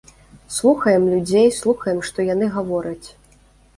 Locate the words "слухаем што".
1.59-2.27